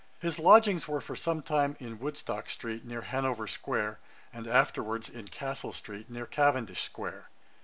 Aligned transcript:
His 0.17 0.39
lodgings 0.39 0.87
were 0.87 0.99
for 0.99 1.15
some 1.15 1.43
time 1.43 1.77
in 1.79 1.99
Woodstock 1.99 2.49
street, 2.49 2.83
near 2.83 3.01
Hanover 3.01 3.45
square, 3.45 3.99
and 4.33 4.47
afterwards 4.47 5.07
in 5.09 5.27
Castle 5.27 5.73
street, 5.73 6.09
near 6.09 6.25
Cavendish 6.25 6.81
square. 6.81 7.29